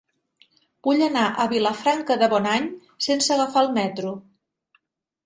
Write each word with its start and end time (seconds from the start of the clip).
Vull 0.85 1.01
anar 1.07 1.25
a 1.43 1.45
Vilafranca 1.51 2.17
de 2.21 2.29
Bonany 2.31 2.65
sense 3.09 3.37
agafar 3.37 3.63
el 3.67 3.71
metro. 3.77 4.15